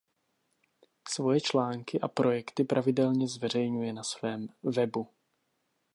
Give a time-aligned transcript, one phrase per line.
[1.09, 5.07] Svoje články a projekty pravidelně zveřejňuje na svém webu.